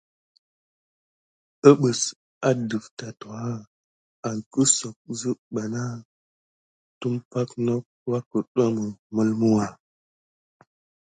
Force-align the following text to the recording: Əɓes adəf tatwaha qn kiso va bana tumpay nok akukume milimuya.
Əɓes 1.69 2.01
adəf 2.49 2.85
tatwaha 2.97 3.53
qn 4.23 4.37
kiso 4.51 4.89
va 5.19 5.31
bana 5.53 5.81
tumpay 6.99 7.49
nok 7.65 7.85
akukume 8.17 8.85
milimuya. 9.13 9.67